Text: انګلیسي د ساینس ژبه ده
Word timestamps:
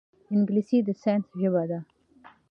انګلیسي 0.33 0.77
د 0.87 0.89
ساینس 1.01 1.25
ژبه 1.39 1.63
ده 1.69 1.79